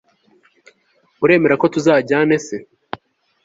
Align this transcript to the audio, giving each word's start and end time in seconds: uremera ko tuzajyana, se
uremera 1.23 1.55
ko 1.61 1.65
tuzajyana, 1.73 2.35
se 2.45 2.57